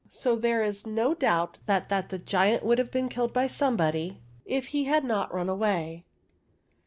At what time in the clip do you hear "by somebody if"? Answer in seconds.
3.33-4.69